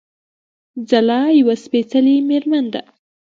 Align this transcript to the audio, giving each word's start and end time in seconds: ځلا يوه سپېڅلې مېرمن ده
ځلا 0.89 1.21
يوه 1.39 1.55
سپېڅلې 1.63 2.15
مېرمن 2.29 2.65
ده 2.73 2.81